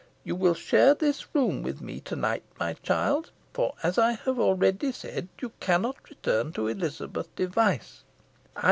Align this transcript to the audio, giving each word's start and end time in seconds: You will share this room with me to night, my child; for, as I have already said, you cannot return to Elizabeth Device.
You 0.23 0.35
will 0.35 0.55
share 0.55 0.95
this 0.95 1.27
room 1.35 1.61
with 1.61 1.79
me 1.79 1.99
to 1.99 2.15
night, 2.15 2.41
my 2.59 2.73
child; 2.73 3.29
for, 3.53 3.75
as 3.83 3.99
I 3.99 4.13
have 4.13 4.39
already 4.39 4.91
said, 4.91 5.27
you 5.39 5.51
cannot 5.59 6.09
return 6.09 6.53
to 6.53 6.67
Elizabeth 6.67 7.29
Device. 7.35 8.03